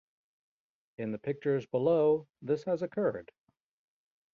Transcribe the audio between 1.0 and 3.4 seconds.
the pictures below this has occurred.